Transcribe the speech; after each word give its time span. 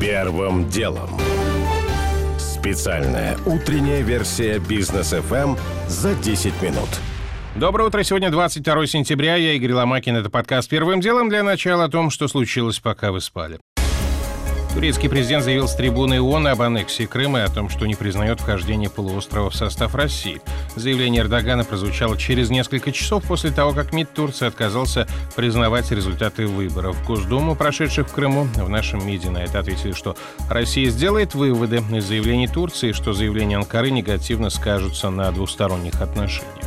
Первым 0.00 0.68
делом. 0.68 1.08
Специальная 2.38 3.38
утренняя 3.46 4.02
версия 4.02 4.58
бизнес 4.58 5.14
FM 5.14 5.58
за 5.88 6.14
10 6.14 6.60
минут. 6.60 6.88
Доброе 7.54 7.88
утро. 7.88 8.02
Сегодня 8.02 8.30
22 8.30 8.86
сентября. 8.86 9.36
Я 9.36 9.54
Игорь 9.54 9.72
Ломакин. 9.72 10.16
Это 10.16 10.28
подкаст 10.28 10.68
«Первым 10.68 11.00
делом» 11.00 11.30
для 11.30 11.42
начала 11.42 11.84
о 11.84 11.88
том, 11.88 12.10
что 12.10 12.28
случилось, 12.28 12.78
пока 12.78 13.10
вы 13.10 13.22
спали. 13.22 13.58
Турецкий 14.76 15.08
президент 15.08 15.42
заявил 15.42 15.68
с 15.68 15.74
трибуны 15.74 16.20
ООН 16.20 16.48
об 16.48 16.60
аннексии 16.60 17.06
Крыма 17.06 17.38
и 17.38 17.42
о 17.44 17.48
том, 17.48 17.70
что 17.70 17.86
не 17.86 17.94
признает 17.94 18.40
вхождение 18.40 18.90
полуострова 18.90 19.48
в 19.48 19.54
состав 19.54 19.94
России. 19.94 20.42
Заявление 20.74 21.22
Эрдогана 21.22 21.64
прозвучало 21.64 22.18
через 22.18 22.50
несколько 22.50 22.92
часов 22.92 23.24
после 23.24 23.50
того, 23.50 23.72
как 23.72 23.94
МИД 23.94 24.12
Турции 24.12 24.46
отказался 24.46 25.08
признавать 25.34 25.90
результаты 25.92 26.46
выборов 26.46 26.94
в 26.94 27.06
Госдуму, 27.06 27.56
прошедших 27.56 28.06
в 28.06 28.12
Крыму. 28.12 28.48
В 28.54 28.68
нашем 28.68 29.04
МИДе 29.06 29.30
на 29.30 29.38
это 29.38 29.60
ответили, 29.60 29.92
что 29.92 30.14
Россия 30.50 30.90
сделает 30.90 31.34
выводы 31.34 31.82
из 31.92 32.04
заявлений 32.04 32.46
Турции, 32.46 32.92
что 32.92 33.14
заявления 33.14 33.56
Анкары 33.56 33.90
негативно 33.90 34.50
скажутся 34.50 35.08
на 35.08 35.32
двусторонних 35.32 36.02
отношениях. 36.02 36.65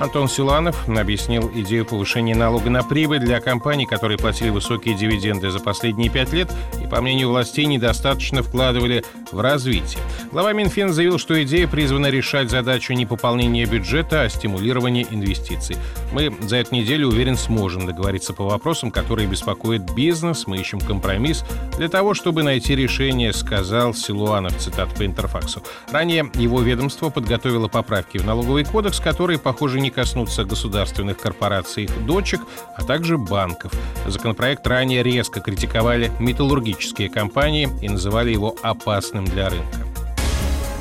Антон 0.00 0.28
Силанов 0.28 0.88
объяснил 0.88 1.50
идею 1.56 1.84
повышения 1.84 2.34
налога 2.34 2.70
на 2.70 2.84
прибыль 2.84 3.18
для 3.18 3.40
компаний, 3.40 3.84
которые 3.84 4.16
платили 4.16 4.50
высокие 4.50 4.94
дивиденды 4.94 5.50
за 5.50 5.58
последние 5.58 6.08
пять 6.08 6.32
лет 6.32 6.52
и, 6.82 6.86
по 6.86 7.00
мнению 7.00 7.30
властей, 7.30 7.66
недостаточно 7.66 8.42
вкладывали 8.44 9.04
в 9.32 9.40
развитие. 9.40 10.00
Глава 10.30 10.52
Минфина 10.52 10.92
заявил, 10.92 11.18
что 11.18 11.42
идея 11.42 11.66
призвана 11.66 12.06
решать 12.10 12.48
задачу 12.48 12.92
не 12.92 13.06
пополнения 13.06 13.66
бюджета, 13.66 14.22
а 14.22 14.28
стимулирования 14.28 15.04
инвестиций. 15.10 15.76
Мы 16.12 16.32
за 16.42 16.56
эту 16.56 16.76
неделю, 16.76 17.08
уверен, 17.08 17.36
сможем 17.36 17.86
договориться 17.86 18.32
по 18.32 18.44
вопросам, 18.44 18.92
которые 18.92 19.26
беспокоят 19.26 19.94
бизнес. 19.94 20.46
Мы 20.46 20.58
ищем 20.58 20.80
компромисс 20.80 21.44
для 21.76 21.88
того, 21.88 22.14
чтобы 22.14 22.44
найти 22.44 22.76
решение, 22.76 23.32
сказал 23.32 23.94
Силуанов, 23.94 24.56
цитат 24.58 24.94
по 24.94 25.04
Интерфаксу. 25.04 25.62
Ранее 25.90 26.30
его 26.34 26.60
ведомство 26.60 27.10
подготовило 27.10 27.66
поправки 27.66 28.18
в 28.18 28.24
налоговый 28.24 28.64
кодекс, 28.64 29.00
которые, 29.00 29.38
похоже, 29.38 29.80
не 29.80 29.87
не 29.88 29.90
коснутся 29.90 30.44
государственных 30.44 31.16
корпораций 31.16 31.84
их 31.84 32.06
дочек, 32.06 32.42
а 32.76 32.84
также 32.84 33.16
банков. 33.16 33.72
Законопроект 34.06 34.66
ранее 34.66 35.02
резко 35.02 35.40
критиковали 35.40 36.12
металлургические 36.20 37.08
компании 37.08 37.70
и 37.80 37.88
называли 37.88 38.30
его 38.30 38.54
опасным 38.62 39.24
для 39.24 39.48
рынка. 39.48 39.87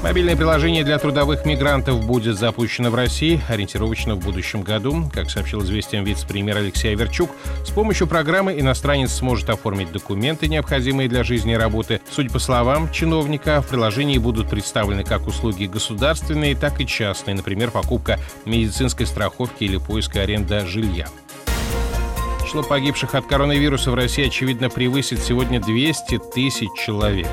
Мобильное 0.03 0.35
приложение 0.35 0.83
для 0.83 0.99
трудовых 0.99 1.43
мигрантов 1.45 2.05
будет 2.05 2.37
запущено 2.37 2.91
в 2.91 2.95
России 2.95 3.41
ориентировочно 3.49 4.13
в 4.13 4.19
будущем 4.19 4.61
году. 4.61 5.09
Как 5.11 5.31
сообщил 5.31 5.63
известиям 5.63 6.03
вице-премьер 6.03 6.57
Алексей 6.57 6.93
Аверчук, 6.93 7.31
с 7.65 7.71
помощью 7.71 8.05
программы 8.05 8.59
иностранец 8.59 9.11
сможет 9.13 9.49
оформить 9.49 9.91
документы, 9.91 10.47
необходимые 10.47 11.09
для 11.09 11.23
жизни 11.23 11.53
и 11.53 11.57
работы. 11.57 11.99
Судя 12.11 12.29
по 12.29 12.37
словам 12.37 12.91
чиновника, 12.91 13.61
в 13.63 13.67
приложении 13.67 14.19
будут 14.19 14.49
представлены 14.49 15.03
как 15.03 15.25
услуги 15.27 15.65
государственные, 15.65 16.55
так 16.55 16.79
и 16.79 16.85
частные, 16.85 17.35
например, 17.35 17.71
покупка 17.71 18.19
медицинской 18.45 19.07
страховки 19.07 19.63
или 19.63 19.77
поиск 19.77 20.15
и 20.15 20.19
аренда 20.19 20.65
жилья. 20.67 21.07
Число 22.45 22.61
погибших 22.61 23.15
от 23.15 23.25
коронавируса 23.25 23.89
в 23.89 23.95
России, 23.95 24.27
очевидно, 24.27 24.69
превысит 24.69 25.19
сегодня 25.19 25.59
200 25.59 26.19
тысяч 26.33 26.69
человек. 26.77 27.27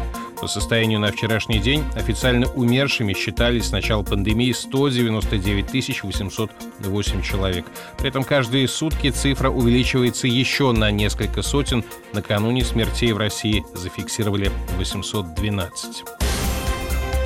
По 0.44 0.48
состоянию 0.48 1.00
на 1.00 1.10
вчерашний 1.10 1.58
день 1.58 1.82
официально 1.94 2.46
умершими 2.48 3.14
считались 3.14 3.68
с 3.68 3.72
начала 3.72 4.02
пандемии 4.02 4.52
199 4.52 6.02
808 6.02 7.22
человек. 7.22 7.64
При 7.96 8.10
этом 8.10 8.24
каждые 8.24 8.68
сутки 8.68 9.10
цифра 9.10 9.48
увеличивается 9.48 10.26
еще 10.26 10.72
на 10.72 10.90
несколько 10.90 11.40
сотен. 11.40 11.82
Накануне 12.12 12.62
смертей 12.62 13.12
в 13.12 13.16
России 13.16 13.64
зафиксировали 13.72 14.50
812. 14.76 16.04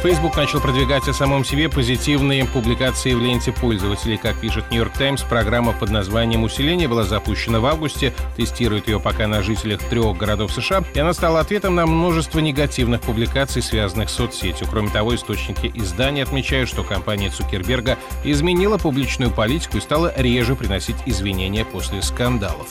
Facebook 0.02 0.36
начал 0.36 0.60
продвигать 0.60 1.08
о 1.08 1.12
самом 1.12 1.44
себе 1.44 1.68
позитивные 1.68 2.44
публикации 2.44 3.14
в 3.14 3.20
ленте 3.20 3.50
пользователей. 3.50 4.16
Как 4.16 4.40
пишет 4.40 4.70
Нью-Йорк 4.70 4.92
Таймс, 4.92 5.22
программа 5.22 5.72
под 5.72 5.90
названием 5.90 6.44
«Усиление» 6.44 6.86
была 6.86 7.02
запущена 7.02 7.58
в 7.58 7.66
августе, 7.66 8.14
тестирует 8.36 8.86
ее 8.86 9.00
пока 9.00 9.26
на 9.26 9.42
жителях 9.42 9.80
трех 9.80 10.16
городов 10.16 10.52
США, 10.52 10.84
и 10.94 11.00
она 11.00 11.12
стала 11.12 11.40
ответом 11.40 11.74
на 11.74 11.84
множество 11.84 12.38
негативных 12.38 13.00
публикаций, 13.00 13.60
связанных 13.60 14.08
с 14.08 14.14
соцсетью. 14.14 14.68
Кроме 14.70 14.90
того, 14.90 15.16
источники 15.16 15.72
издания 15.74 16.22
отмечают, 16.22 16.68
что 16.68 16.84
компания 16.84 17.30
Цукерберга 17.30 17.98
изменила 18.22 18.78
публичную 18.78 19.32
политику 19.32 19.78
и 19.78 19.80
стала 19.80 20.12
реже 20.16 20.54
приносить 20.54 20.96
извинения 21.06 21.64
после 21.64 22.02
скандалов. 22.02 22.68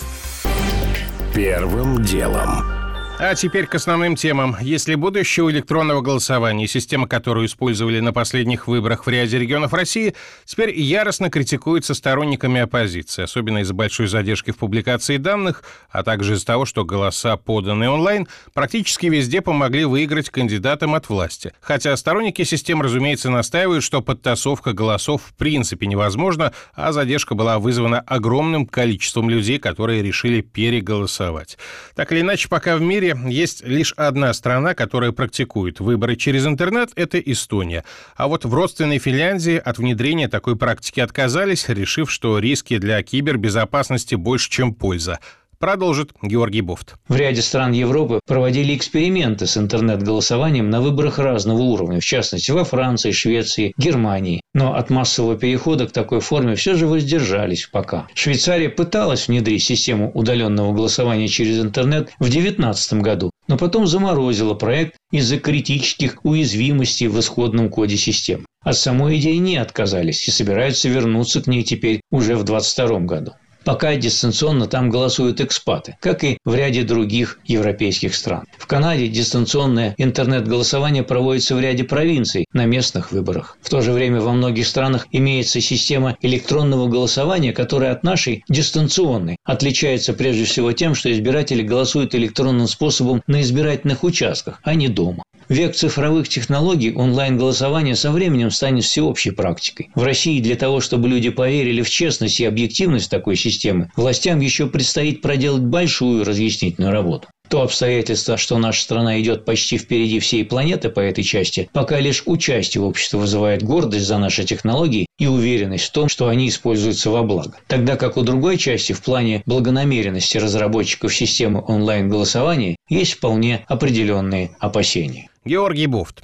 Первым 1.33 2.01
делом. 2.03 2.86
А 3.19 3.33
теперь 3.33 3.65
к 3.65 3.73
основным 3.73 4.15
темам. 4.15 4.55
Если 4.61 4.93
будущее 4.93 5.43
у 5.43 5.49
электронного 5.49 6.01
голосования, 6.01 6.67
система, 6.67 7.07
которую 7.07 7.47
использовали 7.47 7.99
на 7.99 8.13
последних 8.13 8.67
выборах 8.67 9.07
в 9.07 9.09
ряде 9.09 9.39
регионов 9.39 9.73
России, 9.73 10.13
теперь 10.45 10.79
яростно 10.79 11.31
критикуется 11.31 11.95
сторонниками 11.95 12.61
оппозиции, 12.61 13.23
особенно 13.23 13.59
из-за 13.59 13.73
большой 13.73 14.05
задержки 14.05 14.51
в 14.51 14.57
публикации 14.57 15.17
данных, 15.17 15.63
а 15.89 16.03
также 16.03 16.35
из-за 16.35 16.45
того, 16.45 16.65
что 16.65 16.85
голоса, 16.85 17.37
поданные 17.37 17.89
онлайн, 17.89 18.27
практически 18.53 19.07
везде 19.07 19.41
помогли 19.41 19.85
выиграть 19.85 20.29
кандидатам 20.29 20.93
от 20.93 21.09
власти. 21.09 21.53
Хотя 21.59 21.97
сторонники 21.97 22.43
систем, 22.43 22.83
разумеется, 22.83 23.31
настаивают, 23.31 23.83
что 23.83 24.03
подтасовка 24.03 24.73
голосов 24.73 25.23
в 25.25 25.33
принципе 25.33 25.87
невозможна, 25.87 26.53
а 26.75 26.91
задержка 26.91 27.33
была 27.33 27.57
вызвана 27.57 27.99
огромным 27.99 28.67
количеством 28.67 29.27
людей, 29.27 29.57
которые 29.57 30.03
решили 30.03 30.41
переголосовать. 30.41 31.57
Так 31.95 32.11
или 32.11 32.21
иначе, 32.21 32.47
пока 32.47 32.77
в 32.77 32.81
мире 32.81 33.06
мире 33.15 33.35
есть 33.37 33.63
лишь 33.63 33.93
одна 33.93 34.33
страна, 34.33 34.73
которая 34.73 35.11
практикует 35.11 35.79
выборы 35.79 36.15
через 36.15 36.45
интернет– 36.45 36.91
это 36.95 37.19
Эстония. 37.19 37.83
А 38.15 38.27
вот 38.27 38.45
в 38.45 38.53
родственной 38.53 38.99
Финляндии 38.99 39.57
от 39.57 39.77
внедрения 39.77 40.27
такой 40.27 40.55
практики 40.55 40.99
отказались, 40.99 41.69
решив, 41.69 42.11
что 42.11 42.39
риски 42.39 42.77
для 42.77 43.01
кибербезопасности 43.03 44.15
больше, 44.15 44.49
чем 44.49 44.73
польза. 44.73 45.19
Продолжит 45.59 46.11
Георгий 46.21 46.61
Бофт. 46.61 46.97
В 47.07 47.15
ряде 47.15 47.41
стран 47.41 47.71
Европы 47.71 48.19
проводили 48.27 48.75
эксперименты 48.75 49.47
с 49.47 49.57
интернет-голосованием 49.57 50.69
на 50.69 50.81
выборах 50.81 51.17
разного 51.17 51.59
уровня, 51.59 51.99
в 51.99 52.05
частности 52.05 52.51
во 52.51 52.63
Франции, 52.63 53.09
Швеции, 53.09 53.73
Германии. 53.75 54.41
Но 54.53 54.75
от 54.75 54.91
массового 54.91 55.35
перехода 55.35 55.87
к 55.87 55.91
такой 55.91 56.19
форме 56.19 56.53
все 56.53 56.75
же 56.75 56.85
воздержались 56.85 57.67
пока. 57.71 58.07
Швейцария 58.13 58.69
пыталась 58.69 59.27
внедрить 59.27 59.63
систему 59.63 60.11
удаленного 60.13 60.73
голосования 60.73 61.27
через 61.27 61.59
интернет 61.59 62.09
в 62.19 62.29
2019 62.29 62.93
году, 63.01 63.31
но 63.47 63.57
потом 63.57 63.87
заморозила 63.87 64.53
проект 64.53 64.95
из-за 65.11 65.39
критических 65.39 66.23
уязвимостей 66.23 67.07
в 67.07 67.19
исходном 67.19 67.69
коде 67.69 67.97
системы. 67.97 68.45
От 68.63 68.77
самой 68.77 69.17
идеи 69.17 69.37
не 69.37 69.57
отказались 69.57 70.27
и 70.27 70.31
собираются 70.31 70.87
вернуться 70.87 71.41
к 71.41 71.47
ней 71.47 71.63
теперь 71.63 72.01
уже 72.11 72.35
в 72.35 72.43
2022 72.43 72.99
году. 72.99 73.31
Пока 73.67 73.97
дистанционно 73.97 74.65
там 74.67 74.89
голосуют 74.89 75.41
экспаты, 75.41 75.97
как 75.99 76.23
и 76.23 76.37
в 76.45 76.55
ряде 76.55 76.83
других 76.83 77.37
европейских 77.43 78.15
стран. 78.15 78.45
В 78.57 78.65
Канаде 78.65 79.09
дистанционное 79.09 79.93
интернет-голосование 79.97 81.03
проводится 81.03 81.53
в 81.53 81.59
ряде 81.59 81.83
провинций 81.83 82.45
на 82.53 82.63
местных 82.63 83.11
выборах. 83.11 83.57
В 83.61 83.69
то 83.69 83.81
же 83.81 83.91
время 83.91 84.21
во 84.21 84.31
многих 84.31 84.67
странах 84.67 85.05
имеется 85.11 85.59
система 85.59 86.15
электронного 86.21 86.87
голосования, 86.87 87.51
которая 87.51 87.91
от 87.91 88.03
нашей 88.03 88.45
дистанционной 88.47 89.35
отличается 89.43 90.13
прежде 90.13 90.45
всего 90.45 90.71
тем, 90.71 90.95
что 90.95 91.11
избиратели 91.11 91.61
голосуют 91.61 92.15
электронным 92.15 92.67
способом 92.67 93.21
на 93.27 93.41
избирательных 93.41 94.05
участках, 94.05 94.61
а 94.63 94.75
не 94.75 94.87
дома. 94.87 95.23
Век 95.49 95.75
цифровых 95.75 96.27
технологий 96.27 96.93
онлайн-голосование 96.93 97.95
со 97.95 98.11
временем 98.11 98.51
станет 98.51 98.83
всеобщей 98.83 99.31
практикой. 99.31 99.89
В 99.95 100.03
России 100.03 100.41
для 100.41 100.55
того, 100.55 100.81
чтобы 100.81 101.07
люди 101.07 101.29
поверили 101.29 101.81
в 101.81 101.89
честность 101.89 102.41
и 102.41 102.45
объективность 102.45 103.09
такой 103.09 103.37
системы, 103.37 103.89
властям 103.95 104.41
еще 104.41 104.67
предстоит 104.67 105.21
проделать 105.21 105.63
большую 105.63 106.25
разъяснительную 106.25 106.91
работу. 106.91 107.29
То 107.49 107.61
обстоятельство, 107.61 108.35
что 108.35 108.57
наша 108.57 108.81
страна 108.81 109.21
идет 109.21 109.45
почти 109.45 109.77
впереди 109.77 110.19
всей 110.19 110.43
планеты 110.43 110.89
по 110.89 110.99
этой 110.99 111.23
части, 111.23 111.69
пока 111.71 111.99
лишь 111.99 112.23
участие 112.25 112.83
общества 112.83 113.19
вызывает 113.19 113.63
гордость 113.63 114.05
за 114.05 114.17
наши 114.17 114.43
технологии 114.43 115.07
и 115.17 115.27
уверенность 115.27 115.85
в 115.85 115.91
том, 115.91 116.09
что 116.09 116.27
они 116.27 116.49
используются 116.49 117.09
во 117.09 117.23
благо. 117.23 117.55
Тогда 117.67 117.95
как 117.95 118.17
у 118.17 118.21
другой 118.21 118.57
части 118.57 118.91
в 118.91 119.01
плане 119.01 119.43
благонамеренности 119.45 120.37
разработчиков 120.37 121.15
системы 121.15 121.63
онлайн-голосования 121.65 122.75
есть 122.89 123.13
вполне 123.13 123.63
определенные 123.69 124.51
опасения. 124.59 125.29
Георгий 125.47 125.87
Буфт. 125.87 126.23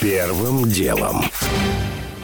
Первым 0.00 0.70
делом. 0.70 1.24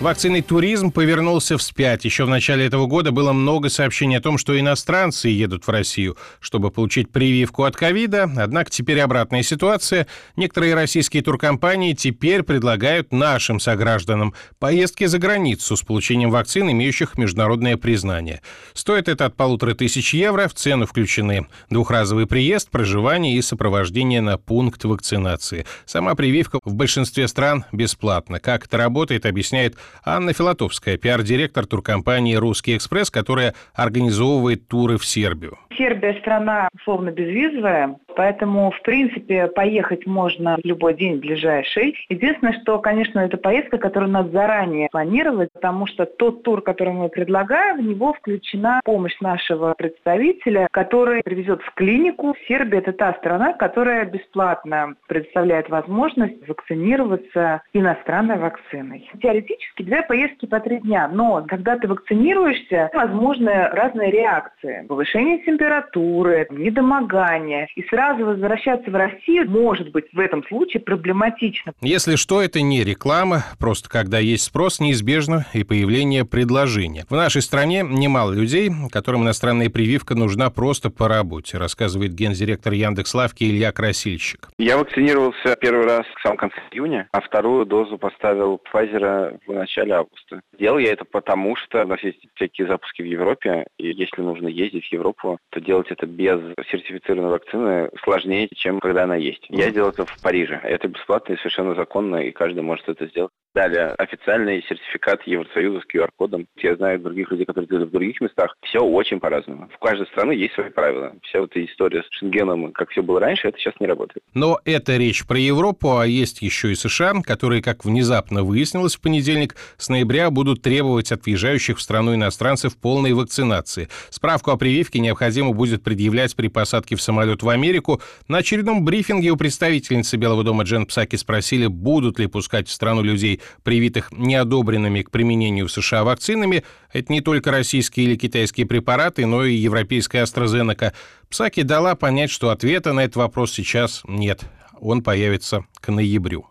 Вакцинный 0.00 0.42
туризм 0.42 0.90
повернулся 0.90 1.56
вспять. 1.56 2.04
Еще 2.04 2.24
в 2.24 2.28
начале 2.28 2.66
этого 2.66 2.86
года 2.86 3.10
было 3.10 3.32
много 3.32 3.70
сообщений 3.70 4.18
о 4.18 4.20
том, 4.20 4.36
что 4.36 4.58
иностранцы 4.58 5.28
едут 5.28 5.66
в 5.66 5.70
Россию, 5.70 6.18
чтобы 6.40 6.70
получить 6.70 7.10
прививку 7.10 7.62
от 7.62 7.74
ковида. 7.74 8.30
Однако 8.36 8.70
теперь 8.70 9.00
обратная 9.00 9.42
ситуация. 9.42 10.06
Некоторые 10.36 10.74
российские 10.74 11.22
туркомпании 11.22 11.94
теперь 11.94 12.42
предлагают 12.42 13.12
нашим 13.12 13.60
согражданам 13.60 14.34
поездки 14.58 15.06
за 15.06 15.18
границу 15.18 15.74
с 15.74 15.82
получением 15.82 16.30
вакцин, 16.30 16.70
имеющих 16.70 17.16
международное 17.16 17.78
признание. 17.78 18.42
Стоит 18.74 19.08
это 19.08 19.26
от 19.26 19.36
полутора 19.36 19.74
тысяч 19.74 20.12
евро. 20.12 20.48
В 20.48 20.54
цену 20.54 20.86
включены 20.86 21.46
двухразовый 21.70 22.26
приезд, 22.26 22.68
проживание 22.68 23.36
и 23.36 23.42
сопровождение 23.42 24.20
на 24.20 24.36
пункт 24.36 24.84
вакцинации. 24.84 25.64
Сама 25.86 26.14
прививка 26.14 26.58
в 26.62 26.74
большинстве 26.74 27.26
стран 27.26 27.64
бесплатна. 27.72 28.38
Как 28.38 28.66
это 28.66 28.76
работает, 28.76 29.24
объясняет 29.24 29.76
Анна 30.04 30.32
Филатовская, 30.32 30.96
пиар-директор 30.96 31.66
туркомпании 31.66 32.34
«Русский 32.36 32.76
экспресс», 32.76 33.10
которая 33.10 33.54
организовывает 33.74 34.68
туры 34.68 34.98
в 34.98 35.04
Сербию. 35.04 35.58
Сербия 35.76 36.18
страна 36.20 36.68
условно 36.74 37.10
безвизовая, 37.10 37.96
поэтому, 38.16 38.70
в 38.70 38.80
принципе, 38.82 39.48
поехать 39.48 40.06
можно 40.06 40.56
в 40.56 40.64
любой 40.64 40.94
день 40.94 41.18
ближайший. 41.18 41.96
Единственное, 42.08 42.58
что, 42.60 42.78
конечно, 42.78 43.20
это 43.20 43.36
поездка, 43.36 43.78
которую 43.78 44.10
надо 44.10 44.30
заранее 44.30 44.88
планировать, 44.90 45.50
потому 45.52 45.86
что 45.86 46.06
тот 46.06 46.42
тур, 46.42 46.62
который 46.62 46.92
мы 46.92 47.08
предлагаем, 47.08 47.78
в 47.78 47.82
него 47.82 48.12
включена 48.12 48.80
помощь 48.84 49.18
нашего 49.20 49.74
представителя, 49.74 50.68
который 50.70 51.22
привезет 51.22 51.62
в 51.62 51.74
клинику. 51.74 52.34
Сербия– 52.46 52.78
это 52.80 52.92
та 52.92 53.14
страна, 53.14 53.52
которая 53.52 54.04
бесплатно 54.04 54.94
предоставляет 55.08 55.68
возможность 55.68 56.46
вакцинироваться 56.46 57.62
иностранной 57.72 58.38
вакциной. 58.38 59.08
Теоретически 59.20 59.82
две 59.82 60.02
поездки 60.02 60.46
по 60.46 60.60
три 60.60 60.78
дня, 60.78 61.08
но 61.08 61.44
когда 61.46 61.76
ты 61.76 61.88
вакцинируешься, 61.88 62.90
возможны 62.94 63.68
разные 63.68 64.10
реакции. 64.10 64.84
Повышение 64.88 65.38
температуры, 65.38 66.46
недомогания. 66.50 67.68
И 67.76 67.82
сразу 67.84 68.03
возвращаться 68.12 68.90
в 68.90 68.94
Россию 68.94 69.50
может 69.50 69.90
быть 69.90 70.04
в 70.12 70.18
этом 70.18 70.44
случае 70.46 70.82
проблематично. 70.82 71.72
Если 71.80 72.16
что, 72.16 72.42
это 72.42 72.60
не 72.60 72.84
реклама, 72.84 73.44
просто 73.58 73.88
когда 73.88 74.18
есть 74.18 74.44
спрос, 74.44 74.80
неизбежно 74.80 75.46
и 75.54 75.64
появление 75.64 76.24
предложения. 76.24 77.04
В 77.08 77.14
нашей 77.14 77.42
стране 77.42 77.82
немало 77.82 78.32
людей, 78.32 78.70
которым 78.92 79.22
иностранная 79.22 79.70
прививка 79.70 80.14
нужна 80.14 80.50
просто 80.50 80.90
по 80.90 81.08
работе, 81.08 81.58
рассказывает 81.58 82.12
гендиректор 82.14 82.72
Яндекс.Лавки 82.72 83.44
Илья 83.44 83.72
Красильщик. 83.72 84.48
Я 84.58 84.76
вакцинировался 84.76 85.56
первый 85.60 85.86
раз 85.86 86.06
в 86.16 86.22
самом 86.22 86.36
конце 86.36 86.56
июня, 86.72 87.08
а 87.12 87.20
вторую 87.20 87.66
дозу 87.66 87.98
поставил 87.98 88.60
Pfizer 88.72 89.38
в 89.46 89.52
начале 89.52 89.94
августа. 89.94 90.40
Делал 90.58 90.78
я 90.78 90.92
это 90.92 91.04
потому, 91.04 91.56
что 91.56 91.82
у 91.84 91.86
нас 91.86 92.02
есть 92.02 92.18
всякие 92.34 92.66
запуски 92.66 93.02
в 93.02 93.06
Европе, 93.06 93.66
и 93.78 93.88
если 93.88 94.20
нужно 94.20 94.48
ездить 94.48 94.86
в 94.86 94.92
Европу, 94.92 95.38
то 95.50 95.60
делать 95.60 95.90
это 95.90 96.06
без 96.06 96.40
сертифицированной 96.70 97.30
вакцины 97.30 97.90
сложнее, 98.02 98.48
чем 98.54 98.80
когда 98.80 99.04
она 99.04 99.16
есть. 99.16 99.44
Я 99.48 99.70
сделал 99.70 99.90
это 99.90 100.04
в 100.04 100.22
Париже. 100.22 100.60
Это 100.62 100.88
бесплатно 100.88 101.34
и 101.34 101.38
совершенно 101.38 101.74
законно, 101.74 102.16
и 102.16 102.32
каждый 102.32 102.62
может 102.62 102.88
это 102.88 103.06
сделать. 103.06 103.30
Далее, 103.54 103.94
официальный 103.98 104.64
сертификат 104.68 105.22
Евросоюза 105.26 105.80
с 105.80 105.94
QR-кодом. 105.94 106.48
Я 106.56 106.74
знаю 106.74 106.98
других 106.98 107.30
людей, 107.30 107.46
которые 107.46 107.68
делают 107.68 107.90
в 107.90 107.92
других 107.92 108.20
местах. 108.20 108.56
Все 108.62 108.80
очень 108.80 109.20
по-разному. 109.20 109.68
В 109.72 109.78
каждой 109.78 110.08
стране 110.08 110.36
есть 110.36 110.54
свои 110.54 110.70
правила. 110.70 111.12
Вся 111.22 111.40
вот 111.40 111.52
эта 111.52 111.64
история 111.64 112.02
с 112.02 112.18
Шенгеном, 112.18 112.72
как 112.72 112.90
все 112.90 113.00
было 113.00 113.20
раньше, 113.20 113.46
это 113.46 113.58
сейчас 113.58 113.74
не 113.78 113.86
работает. 113.86 114.24
Но 114.34 114.58
это 114.64 114.96
речь 114.96 115.24
про 115.24 115.38
Европу, 115.38 115.98
а 115.98 116.04
есть 116.04 116.42
еще 116.42 116.72
и 116.72 116.74
США, 116.74 117.12
которые, 117.22 117.62
как 117.62 117.84
внезапно 117.84 118.42
выяснилось 118.42 118.96
в 118.96 119.00
понедельник, 119.00 119.54
с 119.76 119.88
ноября 119.88 120.30
будут 120.30 120.60
требовать 120.62 121.12
от 121.12 121.24
въезжающих 121.24 121.78
в 121.78 121.80
страну 121.82 122.12
иностранцев 122.12 122.76
полной 122.76 123.12
вакцинации. 123.12 123.88
Справку 124.10 124.50
о 124.50 124.56
прививке 124.56 124.98
необходимо 124.98 125.52
будет 125.52 125.84
предъявлять 125.84 126.34
при 126.34 126.48
посадке 126.48 126.96
в 126.96 127.02
самолет 127.02 127.44
в 127.44 127.48
Америку. 127.48 127.83
На 128.28 128.38
очередном 128.38 128.84
брифинге 128.84 129.30
у 129.30 129.36
представительницы 129.36 130.16
Белого 130.16 130.44
дома 130.44 130.64
Джен 130.64 130.86
Псаки 130.86 131.16
спросили, 131.16 131.66
будут 131.66 132.18
ли 132.18 132.26
пускать 132.26 132.68
в 132.68 132.72
страну 132.72 133.02
людей 133.02 133.40
привитых 133.62 134.12
неодобренными 134.12 135.02
к 135.02 135.10
применению 135.10 135.68
в 135.68 135.72
США 135.72 136.04
вакцинами, 136.04 136.64
это 136.92 137.12
не 137.12 137.20
только 137.20 137.50
российские 137.50 138.06
или 138.06 138.16
китайские 138.16 138.66
препараты, 138.66 139.26
но 139.26 139.44
и 139.44 139.54
европейская 139.54 140.22
AstraZeneca. 140.22 140.92
Псаки 141.28 141.62
дала 141.62 141.94
понять, 141.94 142.30
что 142.30 142.50
ответа 142.50 142.92
на 142.92 143.00
этот 143.00 143.16
вопрос 143.16 143.52
сейчас 143.52 144.02
нет. 144.06 144.42
Он 144.80 145.02
появится 145.02 145.64
к 145.80 145.88
ноябрю. 145.90 146.46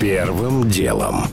Первым 0.00 0.68
делом. 0.68 1.26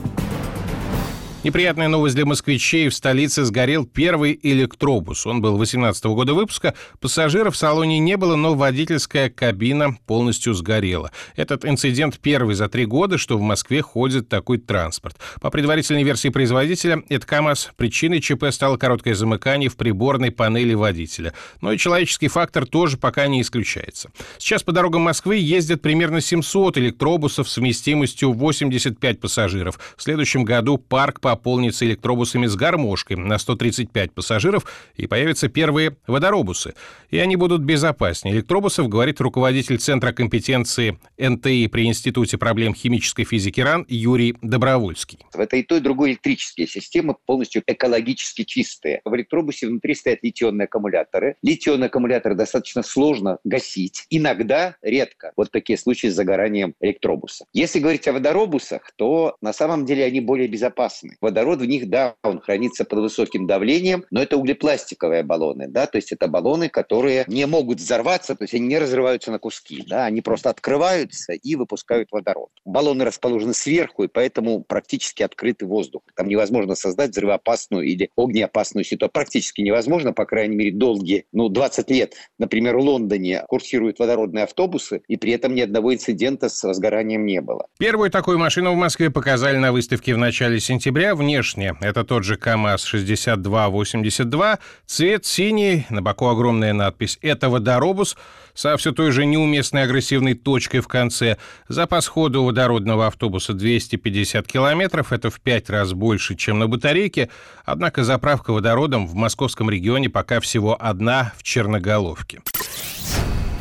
Неприятная 1.42 1.88
новость 1.88 2.16
для 2.16 2.26
москвичей. 2.26 2.90
В 2.90 2.94
столице 2.94 3.44
сгорел 3.44 3.86
первый 3.86 4.38
электробус. 4.42 5.26
Он 5.26 5.40
был 5.40 5.56
18 5.56 6.04
-го 6.04 6.14
года 6.14 6.34
выпуска. 6.34 6.74
Пассажиров 7.00 7.54
в 7.54 7.56
салоне 7.56 7.98
не 7.98 8.18
было, 8.18 8.36
но 8.36 8.54
водительская 8.54 9.30
кабина 9.30 9.96
полностью 10.06 10.52
сгорела. 10.52 11.10
Этот 11.36 11.64
инцидент 11.64 12.18
первый 12.18 12.54
за 12.54 12.68
три 12.68 12.84
года, 12.84 13.16
что 13.16 13.38
в 13.38 13.40
Москве 13.40 13.80
ходит 13.80 14.28
такой 14.28 14.58
транспорт. 14.58 15.16
По 15.40 15.48
предварительной 15.48 16.02
версии 16.02 16.28
производителя, 16.28 17.02
это 17.08 17.26
КАМАЗ. 17.26 17.70
Причиной 17.74 18.20
ЧП 18.20 18.50
стало 18.50 18.76
короткое 18.76 19.14
замыкание 19.14 19.70
в 19.70 19.76
приборной 19.76 20.32
панели 20.32 20.74
водителя. 20.74 21.32
Но 21.62 21.72
и 21.72 21.78
человеческий 21.78 22.28
фактор 22.28 22.66
тоже 22.66 22.98
пока 22.98 23.26
не 23.28 23.40
исключается. 23.40 24.10
Сейчас 24.36 24.62
по 24.62 24.72
дорогам 24.72 25.00
Москвы 25.00 25.38
ездят 25.38 25.80
примерно 25.80 26.20
700 26.20 26.76
электробусов 26.76 27.48
с 27.48 27.56
вместимостью 27.56 28.34
85 28.34 29.20
пассажиров. 29.20 29.80
В 29.96 30.02
следующем 30.02 30.44
году 30.44 30.76
парк 30.76 31.18
по 31.20 31.29
пополнится 31.36 31.86
электробусами 31.86 32.46
с 32.46 32.56
гармошкой 32.56 33.16
на 33.16 33.38
135 33.38 34.12
пассажиров 34.12 34.64
и 34.96 35.06
появятся 35.06 35.48
первые 35.48 35.96
водоробусы. 36.06 36.74
И 37.10 37.18
они 37.18 37.36
будут 37.36 37.62
безопаснее 37.62 38.34
электробусов, 38.34 38.88
говорит 38.88 39.20
руководитель 39.20 39.78
Центра 39.78 40.12
компетенции 40.12 40.98
НТИ 41.18 41.68
при 41.68 41.86
Институте 41.86 42.36
проблем 42.36 42.74
химической 42.74 43.24
физики 43.24 43.60
РАН 43.60 43.86
Юрий 43.88 44.34
Добровольский. 44.42 45.20
Это 45.32 45.56
и 45.56 45.62
то, 45.62 45.76
и 45.76 45.80
другое 45.80 46.10
электрические 46.10 46.66
системы 46.66 47.14
полностью 47.26 47.62
экологически 47.66 48.42
чистые. 48.44 49.00
В 49.04 49.14
электробусе 49.14 49.68
внутри 49.68 49.94
стоят 49.94 50.20
литионные 50.22 50.64
аккумуляторы. 50.64 51.36
Литионные 51.42 51.86
аккумуляторы 51.86 52.34
достаточно 52.34 52.82
сложно 52.82 53.38
гасить. 53.44 54.06
Иногда, 54.10 54.76
редко, 54.82 55.32
вот 55.36 55.50
такие 55.52 55.78
случаи 55.78 56.08
с 56.08 56.14
загоранием 56.14 56.74
электробуса. 56.80 57.44
Если 57.52 57.78
говорить 57.78 58.08
о 58.08 58.12
водоробусах, 58.12 58.92
то 58.96 59.36
на 59.40 59.52
самом 59.52 59.86
деле 59.86 60.04
они 60.04 60.20
более 60.20 60.48
безопасны. 60.48 61.16
Водород 61.20 61.60
в 61.60 61.64
них, 61.64 61.88
да, 61.88 62.14
он 62.22 62.40
хранится 62.40 62.84
под 62.84 63.00
высоким 63.00 63.46
давлением, 63.46 64.04
но 64.10 64.22
это 64.22 64.36
углепластиковые 64.36 65.22
баллоны, 65.22 65.68
да, 65.68 65.86
то 65.86 65.96
есть 65.96 66.12
это 66.12 66.28
баллоны, 66.28 66.68
которые 66.68 67.24
не 67.26 67.46
могут 67.46 67.78
взорваться, 67.78 68.34
то 68.34 68.44
есть 68.44 68.54
они 68.54 68.66
не 68.66 68.78
разрываются 68.78 69.30
на 69.30 69.38
куски, 69.38 69.84
да, 69.86 70.06
они 70.06 70.20
просто 70.20 70.50
открываются 70.50 71.32
и 71.32 71.56
выпускают 71.56 72.08
водород. 72.10 72.50
Баллоны 72.64 73.04
расположены 73.04 73.54
сверху, 73.54 74.04
и 74.04 74.08
поэтому 74.08 74.62
практически 74.62 75.22
открытый 75.22 75.68
воздух. 75.68 76.02
Там 76.14 76.28
невозможно 76.28 76.74
создать 76.74 77.10
взрывоопасную 77.10 77.84
или 77.84 78.10
огнеопасную 78.16 78.84
ситуацию. 78.84 79.12
Практически 79.12 79.60
невозможно, 79.60 80.12
по 80.12 80.24
крайней 80.24 80.56
мере, 80.56 80.72
долгие, 80.72 81.24
ну, 81.32 81.48
20 81.48 81.90
лет. 81.90 82.14
Например, 82.38 82.76
в 82.76 82.80
Лондоне 82.80 83.42
курсируют 83.48 83.98
водородные 83.98 84.44
автобусы, 84.44 85.02
и 85.08 85.16
при 85.16 85.32
этом 85.32 85.54
ни 85.54 85.60
одного 85.60 85.94
инцидента 85.94 86.48
с 86.48 86.62
возгоранием 86.62 87.26
не 87.26 87.40
было. 87.40 87.66
Первую 87.78 88.10
такую 88.10 88.38
машину 88.38 88.72
в 88.72 88.76
Москве 88.76 89.10
показали 89.10 89.56
на 89.56 89.72
выставке 89.72 90.14
в 90.14 90.18
начале 90.18 90.60
сентября 90.60 91.09
внешне 91.14 91.76
это 91.80 92.04
тот 92.04 92.24
же 92.24 92.36
КАМАЗ-6282, 92.36 94.58
цвет 94.86 95.26
синий, 95.26 95.86
на 95.90 96.02
боку 96.02 96.28
огромная 96.28 96.72
надпись 96.72 97.18
«Это 97.22 97.48
водоробус», 97.48 98.16
со 98.54 98.76
все 98.76 98.92
той 98.92 99.10
же 99.10 99.26
неуместной 99.26 99.82
агрессивной 99.84 100.34
точкой 100.34 100.80
в 100.80 100.88
конце. 100.88 101.36
Запас 101.68 102.06
хода 102.06 102.40
у 102.40 102.46
водородного 102.46 103.06
автобуса 103.06 103.54
250 103.54 104.46
километров, 104.46 105.12
это 105.12 105.30
в 105.30 105.40
пять 105.40 105.70
раз 105.70 105.92
больше, 105.92 106.34
чем 106.34 106.58
на 106.58 106.66
батарейке, 106.66 107.30
однако 107.64 108.04
заправка 108.04 108.52
водородом 108.52 109.06
в 109.06 109.14
московском 109.14 109.70
регионе 109.70 110.10
пока 110.10 110.40
всего 110.40 110.76
одна 110.78 111.32
в 111.38 111.42
Черноголовке. 111.42 112.42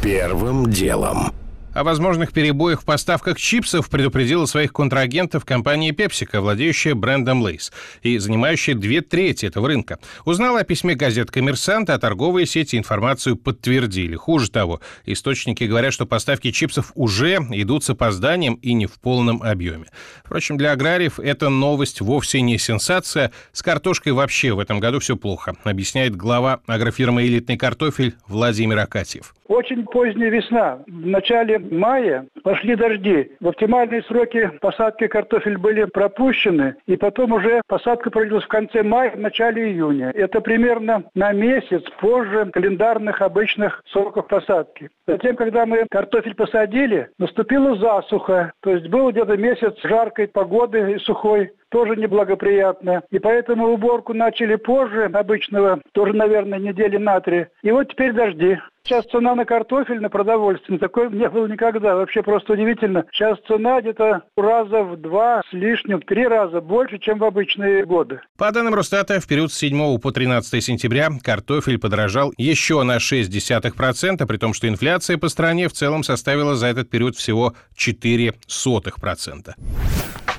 Первым 0.02 0.70
делом. 0.70 1.32
О 1.80 1.84
возможных 1.86 2.34
перебоях 2.34 2.82
в 2.82 2.84
поставках 2.84 3.38
чипсов 3.40 3.90
предупредила 3.90 4.46
своих 4.48 4.74
контрагентов 4.74 5.46
компания 5.46 5.92
PepsiCo, 5.92 6.42
владеющая 6.42 6.94
брендом 6.94 7.42
Lay's 7.42 7.72
и 8.02 8.18
занимающая 8.18 8.76
две 8.76 9.00
трети 9.00 9.46
этого 9.46 9.70
рынка. 9.70 9.98
Узнала 10.26 10.60
о 10.60 10.64
письме 10.66 10.96
газет 10.96 11.32
«Коммерсант», 11.32 11.90
а 11.90 11.98
торговые 11.98 12.48
сети 12.48 12.76
информацию 12.76 13.38
подтвердили. 13.38 14.18
Хуже 14.18 14.52
того, 14.52 14.82
источники 15.06 15.64
говорят, 15.64 15.94
что 15.94 16.06
поставки 16.06 16.52
чипсов 16.52 16.92
уже 16.96 17.36
идут 17.52 17.86
с 17.86 17.92
опозданием 17.92 18.56
и 18.56 18.74
не 18.74 18.86
в 18.86 19.00
полном 19.00 19.42
объеме. 19.42 19.86
Впрочем, 20.26 20.58
для 20.58 20.74
аграриев 20.74 21.18
эта 21.18 21.48
новость 21.48 22.02
вовсе 22.02 22.42
не 22.42 22.58
сенсация. 22.58 23.32
С 23.54 23.64
картошкой 23.64 24.12
вообще 24.12 24.52
в 24.52 24.60
этом 24.60 24.82
году 24.82 25.00
все 25.00 25.16
плохо, 25.16 25.56
объясняет 25.64 26.14
глава 26.14 26.60
агрофирмы 26.68 27.26
«Элитный 27.26 27.56
картофель» 27.56 28.18
Владимир 28.28 28.80
Акатьев. 28.80 29.34
Очень 29.50 29.84
поздняя 29.86 30.30
весна. 30.30 30.78
В 30.86 31.08
начале 31.08 31.58
мая 31.58 32.28
пошли 32.44 32.76
дожди. 32.76 33.32
В 33.40 33.48
оптимальные 33.48 34.04
сроки 34.04 34.52
посадки 34.62 35.08
картофель 35.08 35.58
были 35.58 35.86
пропущены, 35.86 36.76
и 36.86 36.96
потом 36.96 37.32
уже 37.32 37.64
посадка 37.68 38.12
проводилась 38.12 38.44
в 38.44 38.48
конце 38.48 38.84
мая, 38.84 39.10
в 39.10 39.20
начале 39.20 39.72
июня. 39.72 40.12
Это 40.12 40.42
примерно 40.42 41.04
на 41.16 41.32
месяц 41.32 41.82
позже 42.00 42.46
календарных 42.54 43.24
обычных 43.24 43.82
сроков 43.92 44.28
посадки. 44.28 44.92
Затем, 45.08 45.36
когда 45.36 45.66
мы 45.66 45.88
картофель 45.90 46.36
посадили, 46.36 47.10
наступила 47.18 47.76
засуха, 47.76 48.54
то 48.62 48.70
есть 48.70 48.88
был 48.90 49.10
где-то 49.10 49.36
месяц 49.36 49.74
жаркой 49.82 50.28
погоды 50.28 50.92
и 50.92 51.00
сухой, 51.00 51.54
тоже 51.70 51.96
неблагоприятно. 51.96 53.02
И 53.10 53.18
поэтому 53.18 53.70
уборку 53.70 54.14
начали 54.14 54.56
позже 54.56 55.06
обычного, 55.06 55.82
тоже, 55.94 56.14
наверное, 56.14 56.60
недели 56.60 56.98
на 56.98 57.20
три. 57.20 57.48
И 57.64 57.72
вот 57.72 57.90
теперь 57.90 58.14
дожди. 58.14 58.60
Сейчас 58.90 59.06
цена 59.12 59.36
на 59.36 59.46
картофель, 59.46 60.00
на 60.00 60.10
продовольствие, 60.10 60.80
такой 60.80 61.12
не 61.12 61.30
было 61.30 61.46
никогда. 61.46 61.94
Вообще 61.94 62.24
просто 62.24 62.54
удивительно. 62.54 63.06
Сейчас 63.12 63.38
цена 63.48 63.82
где-то 63.82 64.24
раза 64.36 64.82
в 64.82 64.98
два 64.98 65.44
с 65.48 65.54
лишним, 65.54 66.02
три 66.02 66.26
раза 66.26 66.60
больше, 66.60 66.98
чем 66.98 67.20
в 67.20 67.24
обычные 67.24 67.86
годы. 67.86 68.20
По 68.36 68.52
данным 68.52 68.74
Росстата, 68.74 69.20
в 69.20 69.28
период 69.28 69.54
с 69.54 69.58
7 69.58 70.00
по 70.00 70.12
13 70.12 70.64
сентября 70.64 71.10
картофель 71.22 71.78
подорожал 71.78 72.34
еще 72.36 72.82
на 72.82 72.98
0,6%, 72.98 74.26
при 74.26 74.38
том, 74.38 74.56
что 74.56 74.68
инфляция 74.68 75.20
по 75.20 75.30
стране 75.30 75.68
в 75.68 75.74
целом 75.74 76.02
составила 76.02 76.56
за 76.56 76.66
этот 76.66 76.90
период 76.90 77.16
всего 77.16 77.54
0,04%. 77.78 79.54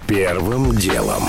Первым 0.08 0.72
делом. 0.72 1.22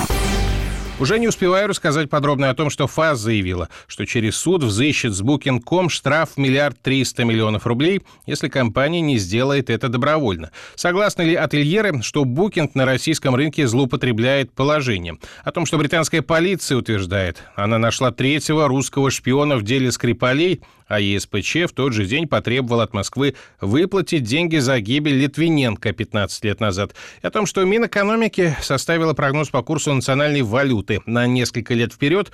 Уже 1.01 1.17
не 1.17 1.27
успеваю 1.27 1.67
рассказать 1.67 2.11
подробно 2.11 2.51
о 2.51 2.53
том, 2.53 2.69
что 2.69 2.85
ФАС 2.85 3.17
заявила, 3.17 3.69
что 3.87 4.05
через 4.05 4.35
суд 4.35 4.61
взыщет 4.61 5.15
с 5.15 5.23
Booking.com 5.23 5.89
штраф 5.89 6.33
в 6.35 6.37
миллиард 6.37 6.79
триста 6.79 7.25
миллионов 7.25 7.65
рублей, 7.65 8.03
если 8.27 8.49
компания 8.49 9.01
не 9.01 9.17
сделает 9.17 9.71
это 9.71 9.89
добровольно. 9.89 10.51
Согласны 10.75 11.23
ли 11.23 11.33
ательеры, 11.33 12.03
что 12.03 12.23
Booking 12.23 12.69
на 12.75 12.85
российском 12.85 13.33
рынке 13.33 13.65
злоупотребляет 13.65 14.53
положением? 14.53 15.19
О 15.43 15.51
том, 15.51 15.65
что 15.65 15.79
британская 15.79 16.21
полиция 16.21 16.77
утверждает, 16.77 17.41
она 17.55 17.79
нашла 17.79 18.11
третьего 18.11 18.67
русского 18.67 19.09
шпиона 19.09 19.55
в 19.55 19.63
деле 19.63 19.91
Скрипалей, 19.91 20.61
а 20.91 20.99
ЕСПЧ 20.99 21.69
в 21.69 21.73
тот 21.73 21.93
же 21.93 22.05
день 22.05 22.27
потребовал 22.27 22.81
от 22.81 22.93
Москвы 22.93 23.35
выплатить 23.61 24.23
деньги 24.23 24.57
за 24.57 24.79
гибель 24.81 25.17
Литвиненко 25.21 25.93
15 25.93 26.43
лет 26.43 26.59
назад. 26.59 26.93
И 27.23 27.27
о 27.27 27.31
том, 27.31 27.45
что 27.45 27.63
Минэкономики 27.63 28.55
составила 28.61 29.13
прогноз 29.13 29.49
по 29.49 29.63
курсу 29.63 29.93
национальной 29.93 30.41
валюты 30.41 31.01
на 31.05 31.27
несколько 31.27 31.73
лет 31.73 31.93
вперед, 31.93 32.31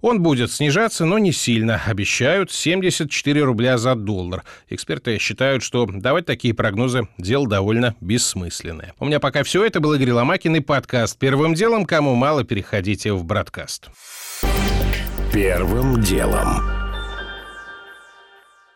он 0.00 0.22
будет 0.22 0.52
снижаться, 0.52 1.04
но 1.04 1.18
не 1.18 1.32
сильно. 1.32 1.82
Обещают 1.84 2.50
74 2.50 3.42
рубля 3.42 3.76
за 3.78 3.94
доллар. 3.94 4.44
Эксперты 4.70 5.18
считают, 5.18 5.62
что 5.62 5.86
давать 5.86 6.24
такие 6.24 6.54
прогнозы– 6.54 7.08
дело 7.18 7.48
довольно 7.48 7.94
бессмысленное. 8.00 8.94
У 8.98 9.06
меня 9.06 9.20
пока 9.20 9.42
все. 9.42 9.64
Это 9.64 9.80
был 9.80 9.92
Игорь 9.94 10.12
Ломакин 10.12 10.56
и 10.56 10.60
подкаст 10.60 11.18
«Первым 11.18 11.54
делом». 11.54 11.84
Кому 11.84 12.14
мало, 12.14 12.44
переходите 12.44 13.12
в 13.12 13.24
«Браткаст». 13.24 13.88
Первым 15.32 16.00
делом. 16.00 16.87